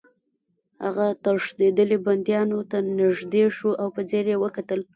هغه 0.83 1.05
تښتېدلي 1.23 1.97
بندیانو 2.05 2.59
ته 2.71 2.77
نږدې 2.99 3.45
شو 3.57 3.69
او 3.81 3.87
په 3.95 4.01
ځیر 4.09 4.25
یې 4.31 4.37
وکتل 4.43 4.81